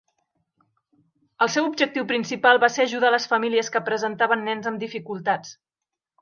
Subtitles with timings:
[1.45, 5.55] El seu objectiu principal va ser ajudar a les famílies que presentaven nens amb dificultats.